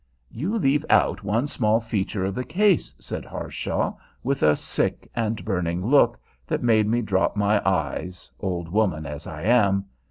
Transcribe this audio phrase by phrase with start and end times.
[0.31, 3.93] "You leave out one small feature of the case," said Harshaw,
[4.23, 9.27] with a sick and burning look that made me drop my eyes, old woman as
[9.27, 9.85] I am.